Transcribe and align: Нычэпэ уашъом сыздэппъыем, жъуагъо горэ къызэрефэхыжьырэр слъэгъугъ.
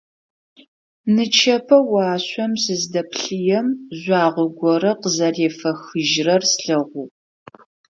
Нычэпэ 1.13 1.77
уашъом 1.91 2.53
сыздэппъыем, 2.63 3.67
жъуагъо 3.99 4.45
горэ 4.59 4.91
къызэрефэхыжьырэр 5.01 6.43
слъэгъугъ. 6.51 7.05